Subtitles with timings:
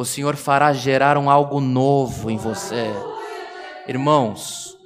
[0.00, 2.90] o Senhor fará gerar um algo novo em você.
[3.86, 4.78] Irmãos,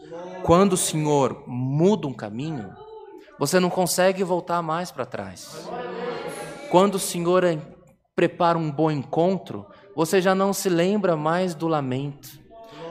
[0.42, 2.74] quando o Senhor muda um caminho,
[3.38, 5.68] você não consegue voltar mais para trás.
[6.68, 7.44] Quando o Senhor
[8.16, 12.30] prepara um bom encontro, você já não se lembra mais do lamento.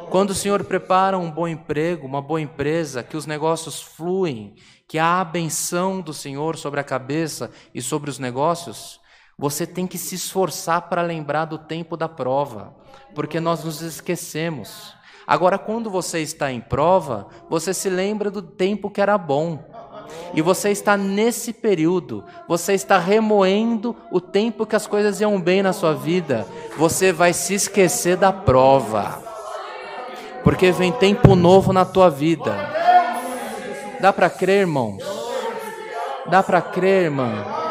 [0.10, 4.56] Quando o Senhor prepara um bom emprego, uma boa empresa, que os negócios fluem,
[4.88, 9.03] que há a benção do Senhor sobre a cabeça e sobre os negócios,
[9.44, 12.74] você tem que se esforçar para lembrar do tempo da prova,
[13.14, 14.96] porque nós nos esquecemos.
[15.28, 19.62] Agora, quando você está em prova, você se lembra do tempo que era bom.
[20.34, 25.62] E você está nesse período, você está remoendo o tempo que as coisas iam bem
[25.62, 26.48] na sua vida,
[26.78, 29.22] você vai se esquecer da prova.
[30.42, 32.56] Porque vem tempo novo na tua vida.
[34.00, 35.04] Dá para crer, irmãos?
[36.30, 37.63] Dá para crer, irmã?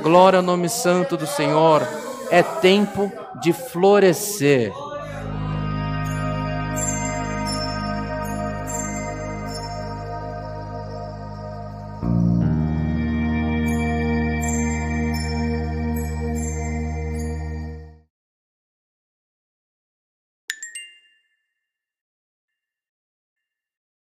[0.00, 1.86] Glória ao nome santo do Senhor.
[2.30, 4.72] É tempo de florescer.